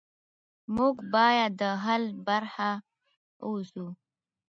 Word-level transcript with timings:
موږ 0.75 0.95
باید 1.15 1.51
د 1.61 1.63
حل 1.83 2.03
برخه 2.27 2.69
اوسو. 3.45 3.87